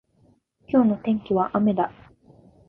[0.67, 1.91] 今日の天気は雨だ。